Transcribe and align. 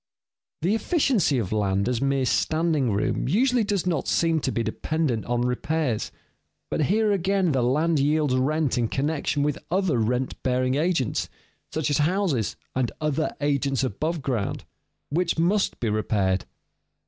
The 0.63 0.73
efficiency 0.73 1.37
of 1.37 1.51
land 1.51 1.87
as 1.87 2.01
mere 2.01 2.25
standing 2.25 2.89
room 2.91 3.27
usually 3.27 3.63
does 3.63 3.85
not 3.85 4.07
seem 4.07 4.39
to 4.39 4.51
be 4.51 4.63
dependent 4.63 5.25
on 5.25 5.43
repairs. 5.43 6.11
But 6.71 6.85
here 6.85 7.11
again 7.11 7.51
the 7.51 7.61
land 7.61 7.99
yields 7.99 8.33
rent 8.35 8.79
in 8.79 8.87
connection 8.87 9.43
with 9.43 9.59
other 9.69 9.99
rent 9.99 10.41
bearing 10.41 10.73
agents 10.73 11.29
(such 11.71 11.91
as 11.91 11.99
houses 11.99 12.55
and 12.73 12.91
other 12.99 13.35
agents 13.41 13.83
above 13.83 14.23
ground), 14.23 14.63
which 15.11 15.37
must 15.37 15.79
be 15.79 15.87
repaired. 15.91 16.45